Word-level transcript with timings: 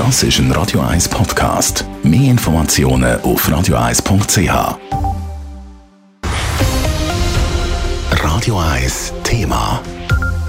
Das 0.00 0.22
ist 0.22 0.38
ein 0.38 0.50
Radio 0.52 0.80
1 0.80 1.10
Podcast. 1.10 1.84
Mehr 2.02 2.30
Informationen 2.30 3.20
auf 3.20 3.46
radio1.ch. 3.46 4.78
Radio 8.12 8.58
1 8.58 9.12
Thema. 9.24 9.82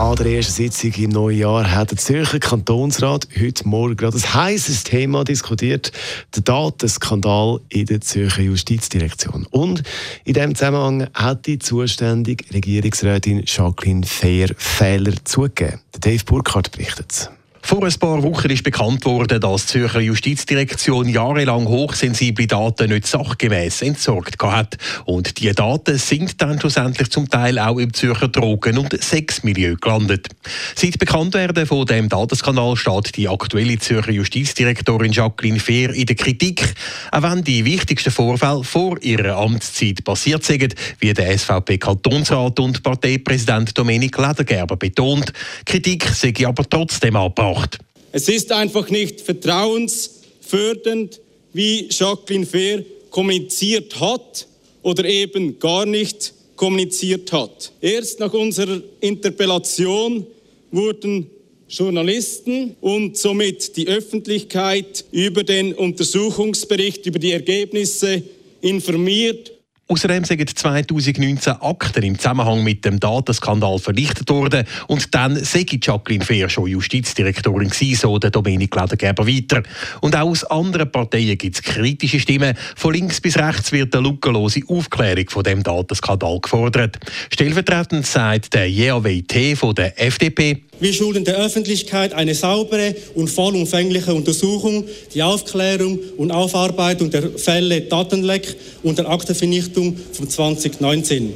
An 0.00 0.16
der 0.16 0.26
ersten 0.26 0.52
Sitzung 0.52 0.92
im 0.94 1.10
neuen 1.10 1.38
Jahr 1.38 1.70
hat 1.70 1.92
der 1.92 1.98
Zürcher 1.98 2.40
Kantonsrat 2.40 3.28
heute 3.40 3.68
Morgen 3.68 3.96
gerade 3.96 4.16
ein 4.16 4.34
heißes 4.34 4.82
Thema 4.82 5.22
diskutiert, 5.22 5.92
der 6.34 6.42
Datenskandal 6.42 7.60
in 7.68 7.86
der 7.86 8.00
Zürcher 8.00 8.42
Justizdirektion. 8.42 9.46
Und 9.52 9.84
in 10.24 10.34
diesem 10.34 10.56
Zusammenhang 10.56 11.06
hat 11.14 11.46
die 11.46 11.60
zuständige 11.60 12.52
Regierungsrätin 12.52 13.44
Jacqueline 13.46 14.04
Fehr 14.04 14.48
Fehler 14.56 15.12
zugegeben. 15.22 15.78
Dave 16.00 16.24
Burkhardt 16.24 16.72
berichtet. 16.72 17.30
Vor 17.66 17.82
ein 17.84 17.92
paar 17.94 18.22
Wochen 18.22 18.48
ist 18.48 18.62
bekannt 18.62 19.04
worden, 19.06 19.40
dass 19.40 19.66
die 19.66 19.72
Zürcher 19.72 19.98
Justizdirektion 19.98 21.08
jahrelang 21.08 21.66
hochsensible 21.66 22.46
Daten 22.46 22.90
nicht 22.90 23.08
sachgemäß 23.08 23.82
entsorgt 23.82 24.40
hat. 24.40 24.78
Und 25.04 25.40
diese 25.40 25.54
Daten 25.54 25.98
sind 25.98 26.40
dann 26.40 26.60
schlussendlich 26.60 27.10
zum 27.10 27.28
Teil 27.28 27.58
auch 27.58 27.78
im 27.78 27.92
Zürcher 27.92 28.28
Drogen- 28.28 28.78
und 28.78 29.02
Sexmilieu 29.02 29.74
gelandet. 29.80 30.28
Seit 30.76 31.00
Bekanntwerden 31.00 31.66
von 31.66 31.86
dem 31.86 32.08
Datenskandal 32.08 32.76
steht 32.76 33.16
die 33.16 33.28
aktuelle 33.28 33.80
Zürcher 33.80 34.12
Justizdirektorin 34.12 35.10
Jacqueline 35.10 35.58
Fehr 35.58 35.90
in 35.92 36.06
der 36.06 36.14
Kritik, 36.14 36.72
auch 37.10 37.22
wenn 37.22 37.42
die 37.42 37.64
wichtigsten 37.64 38.12
Vorfälle 38.12 38.62
vor 38.62 39.02
ihrer 39.02 39.38
Amtszeit 39.38 40.04
passiert 40.04 40.44
sind, 40.44 40.76
wie 41.00 41.12
der 41.12 41.36
SVP-Kantonsrat 41.36 42.60
und 42.60 42.84
Parteipräsident 42.84 43.76
Dominik 43.76 44.16
Ledergerber 44.18 44.76
betont. 44.76 45.32
Kritik 45.64 46.08
sei 46.10 46.32
aber 46.46 46.62
trotzdem 46.70 47.16
angebracht 47.16 47.55
gemacht. 47.56 47.78
Es 48.12 48.28
ist 48.28 48.52
einfach 48.52 48.88
nicht 48.90 49.20
vertrauensfördernd, 49.20 51.20
wie 51.52 51.88
Jacqueline 51.90 52.46
Fehr 52.46 52.84
kommuniziert 53.10 53.98
hat 53.98 54.46
oder 54.82 55.04
eben 55.04 55.58
gar 55.58 55.86
nicht 55.86 56.34
kommuniziert 56.54 57.32
hat. 57.32 57.72
Erst 57.80 58.20
nach 58.20 58.32
unserer 58.32 58.80
Interpellation 59.00 60.26
wurden 60.70 61.30
Journalisten 61.68 62.76
und 62.80 63.16
somit 63.16 63.76
die 63.76 63.88
Öffentlichkeit 63.88 65.04
über 65.10 65.42
den 65.42 65.74
Untersuchungsbericht, 65.74 67.06
über 67.06 67.18
die 67.18 67.32
Ergebnisse 67.32 68.22
informiert 68.60 69.52
Außerdem 69.88 70.24
sind 70.24 70.58
2019 70.58 71.52
Akten 71.60 72.02
im 72.02 72.18
Zusammenhang 72.18 72.64
mit 72.64 72.84
dem 72.84 72.98
Datenskandal 72.98 73.78
vernichtet 73.78 74.28
worden 74.28 74.66
und 74.88 75.14
dann 75.14 75.36
sei 75.36 75.64
Jacqueline 75.80 76.24
Fehr 76.24 76.48
schon 76.48 76.66
Justizdirektorin 76.66 77.70
gewesen, 77.70 77.94
so 77.94 78.18
der 78.18 78.32
Dominik 78.32 78.74
Ledergeber 78.74 79.28
weiter. 79.28 79.62
Und 80.00 80.16
auch 80.16 80.28
aus 80.28 80.42
anderen 80.42 80.90
Parteien 80.90 81.38
gibt 81.38 81.54
es 81.54 81.62
kritische 81.62 82.18
Stimmen. 82.18 82.56
Von 82.74 82.94
links 82.94 83.20
bis 83.20 83.38
rechts 83.38 83.70
wird 83.70 83.94
eine 83.94 84.08
lückenlose 84.08 84.62
Aufklärung 84.66 85.30
von 85.30 85.44
dem 85.44 85.62
Datenskandal 85.62 86.40
gefordert. 86.40 86.98
Stellvertretend 87.30 88.04
sagt 88.06 88.54
der 88.54 88.68
JAWT 88.68 89.56
von 89.56 89.72
der 89.76 90.04
FDP, 90.04 90.64
wir 90.78 90.92
schulden 90.92 91.24
der 91.24 91.36
Öffentlichkeit 91.36 92.12
eine 92.12 92.34
saubere 92.34 92.94
und 93.14 93.28
vollumfängliche 93.28 94.12
Untersuchung, 94.14 94.84
die 95.14 95.22
Aufklärung 95.22 95.98
und 96.16 96.30
Aufarbeitung 96.30 97.10
der 97.10 97.30
Fälle 97.38 97.80
Datenleck 97.82 98.56
und 98.82 98.98
der 98.98 99.08
Aktenvernichtung 99.08 99.96
von 100.12 100.28
2019. 100.28 101.32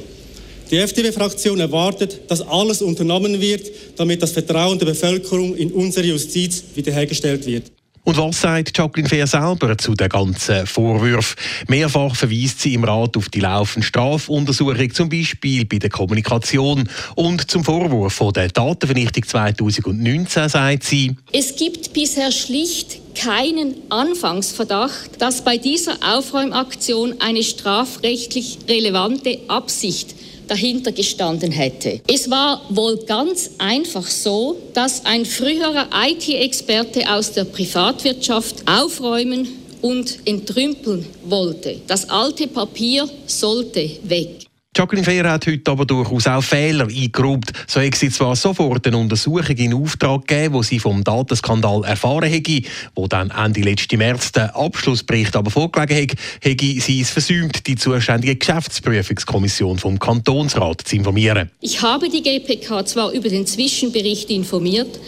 Die 0.69 0.77
FDP-Fraktion 0.77 1.59
erwartet, 1.59 2.21
dass 2.29 2.41
alles 2.41 2.81
unternommen 2.81 3.41
wird, 3.41 3.69
damit 3.97 4.21
das 4.21 4.31
Vertrauen 4.31 4.79
der 4.79 4.85
Bevölkerung 4.85 5.55
in 5.55 5.71
unsere 5.71 6.07
Justiz 6.07 6.63
wiederhergestellt 6.75 7.45
wird. 7.45 7.71
Und 8.03 8.17
was 8.17 8.41
sagt 8.41 8.75
Jacqueline 8.75 9.07
Fehr 9.07 9.27
selber 9.27 9.77
zu 9.77 9.93
den 9.93 10.09
ganzen 10.09 10.65
Vorwürfen? 10.65 11.37
Mehrfach 11.67 12.15
verweist 12.15 12.59
sie 12.59 12.73
im 12.73 12.83
Rat 12.83 13.15
auf 13.15 13.29
die 13.29 13.41
laufende 13.41 13.85
Strafuntersuchung, 13.85 14.91
zum 14.91 15.09
Beispiel 15.09 15.65
bei 15.65 15.77
der 15.77 15.91
Kommunikation. 15.91 16.89
Und 17.15 17.51
zum 17.51 17.63
Vorwurf 17.63 18.13
von 18.13 18.33
der 18.33 18.47
Datenvernichtung 18.47 19.23
2019 19.23 20.49
sagt 20.49 20.83
sie, 20.83 21.15
es 21.31 21.55
gibt 21.55 21.93
bisher 21.93 22.31
schlicht 22.31 22.99
keinen 23.13 23.75
Anfangsverdacht, 23.89 25.21
dass 25.21 25.43
bei 25.43 25.57
dieser 25.57 25.97
Aufräumaktion 26.03 27.15
eine 27.19 27.43
strafrechtlich 27.43 28.59
relevante 28.67 29.37
Absicht 29.47 30.15
dahinter 30.51 30.91
gestanden 30.91 31.51
hätte. 31.51 32.01
Es 32.07 32.29
war 32.29 32.61
wohl 32.69 32.97
ganz 33.05 33.51
einfach 33.57 34.05
so, 34.05 34.57
dass 34.73 35.05
ein 35.05 35.25
früherer 35.25 35.87
IT-Experte 35.93 37.09
aus 37.09 37.31
der 37.31 37.45
Privatwirtschaft 37.45 38.69
aufräumen 38.69 39.47
und 39.81 40.19
entrümpeln 40.25 41.05
wollte. 41.23 41.77
Das 41.87 42.09
alte 42.09 42.47
Papier 42.47 43.09
sollte 43.25 43.89
weg. 44.03 44.50
Jacqueline 44.73 45.03
Fehr 45.03 45.29
hat 45.29 45.47
heute 45.47 45.69
aber 45.69 45.85
durchaus 45.85 46.27
auch 46.27 46.41
Fehler 46.41 46.87
eingeräumt. 46.87 47.51
So 47.67 47.81
hat 47.81 47.93
sie 47.95 48.09
zwar 48.09 48.37
sofort 48.37 48.87
eine 48.87 48.95
Untersuchung 48.97 49.57
in 49.57 49.73
Auftrag 49.73 50.25
gegeben, 50.25 50.53
wo 50.53 50.63
sie 50.63 50.79
vom 50.79 51.03
Datenskandal 51.03 51.83
erfahren 51.83 52.29
hätte, 52.29 52.61
wo 52.95 53.05
dann 53.05 53.31
Ende 53.31 53.59
letzten 53.59 53.97
März 53.97 54.31
der 54.31 54.55
Abschlussbericht 54.55 55.35
aber 55.35 55.51
vorgelegen 55.51 55.97
hätte, 55.97 56.15
hätte 56.41 56.79
sie 56.79 57.01
es 57.01 57.09
versäumt, 57.09 57.67
die 57.67 57.75
zuständige 57.75 58.37
Geschäftsprüfungskommission 58.37 59.77
vom 59.77 59.99
Kantonsrat 59.99 60.83
zu 60.83 60.95
informieren. 60.95 61.51
Ich 61.59 61.81
habe 61.81 62.07
die 62.07 62.23
GPK 62.23 62.85
zwar 62.87 63.11
über 63.11 63.27
den 63.27 63.45
Zwischenbericht 63.45 64.29
informiert, 64.29 65.01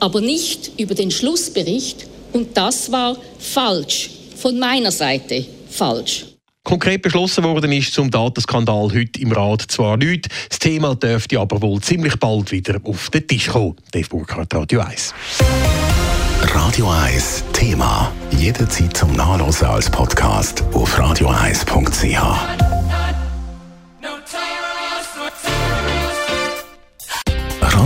aber 0.00 0.22
nicht 0.22 0.72
über 0.78 0.94
den 0.94 1.10
Schlussbericht 1.10 2.06
und 2.32 2.56
das 2.56 2.90
war 2.90 3.18
falsch, 3.38 4.08
von 4.36 4.58
meiner 4.58 4.90
Seite 4.90 5.44
falsch. 5.68 6.29
Konkret 6.64 7.02
beschlossen 7.02 7.44
worden 7.44 7.72
ist 7.72 7.94
zum 7.94 8.10
Datenskandal 8.10 8.90
heute 8.92 9.20
im 9.20 9.32
Rat 9.32 9.62
zwar 9.62 9.96
nichts, 9.96 10.28
das 10.48 10.58
Thema 10.58 10.94
dürfte 10.94 11.40
aber 11.40 11.62
wohl 11.62 11.80
ziemlich 11.80 12.16
bald 12.16 12.52
wieder 12.52 12.78
auf 12.84 13.10
den 13.10 13.26
Tisch 13.26 13.48
kommen. 13.48 13.76
Dave 13.92 14.08
Burkhardt, 14.08 14.54
Radio 14.54 14.80
1. 14.80 15.14
Radio 16.54 16.90
1 16.90 17.44
Thema. 17.52 18.12
Jederzeit 18.32 18.96
zum 18.96 19.12
Nachlesen 19.12 19.66
als 19.66 19.90
Podcast 19.90 20.62
auf 20.72 20.98
radio1.ch. 20.98 22.79